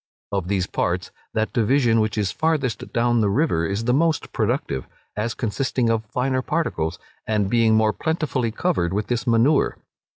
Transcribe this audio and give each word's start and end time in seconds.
Of 0.31 0.47
these 0.47 0.65
parts, 0.65 1.11
that 1.35 1.53
division 1.53 1.99
which 1.99 2.17
is 2.17 2.31
farthest 2.31 2.91
down 2.91 3.21
the 3.21 3.29
river 3.29 3.67
is 3.67 3.83
the 3.83 3.93
most 3.93 4.33
productive, 4.33 4.87
as 5.15 5.35
consisting 5.35 5.91
of 5.91 6.07
finer 6.07 6.41
particles, 6.41 6.97
and 7.27 7.51
being 7.51 7.75
more 7.75 7.93
plentifully 7.93 8.49
covered 8.49 8.93
with 8.93 9.05
this 9.09 9.27
manure. 9.27 9.77